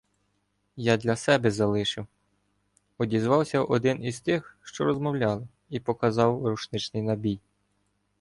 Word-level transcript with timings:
—Я 0.75 0.97
для 0.97 1.15
себе 1.15 1.51
залишив,— 1.51 2.07
одізвався 2.97 3.61
один 3.63 4.03
із 4.03 4.21
тих, 4.21 4.57
що 4.61 4.85
розмовляли, 4.85 5.47
і 5.69 5.79
показав 5.79 6.45
рушничний 6.45 7.03
набій. 7.03 7.39